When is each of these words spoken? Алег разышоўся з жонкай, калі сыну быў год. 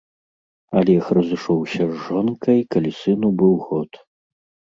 Алег 0.79 1.05
разышоўся 1.17 1.83
з 1.91 1.99
жонкай, 2.07 2.59
калі 2.77 2.91
сыну 3.01 3.29
быў 3.45 3.53
год. 3.69 3.91